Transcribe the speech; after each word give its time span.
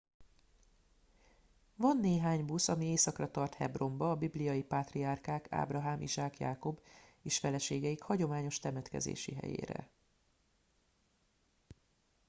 van 1.75 1.97
néhány 1.97 2.45
busz 2.45 2.67
ami 2.69 2.85
északra 2.85 3.31
tart 3.31 3.53
hebronba 3.53 4.11
a 4.11 4.15
bibliai 4.15 4.63
pátriárkák 4.63 5.47
ábrahám 5.51 6.01
izsák 6.01 6.37
jákob 6.37 6.79
és 7.21 7.37
feleségeik 7.37 8.01
hagyományos 8.01 8.59
temetkezési 8.59 9.33
helyére 9.33 9.89